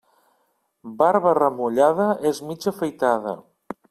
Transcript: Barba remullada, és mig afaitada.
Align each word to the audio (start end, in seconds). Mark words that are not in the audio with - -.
Barba 1.01 1.33
remullada, 1.39 2.07
és 2.31 2.39
mig 2.49 2.67
afaitada. 2.73 3.37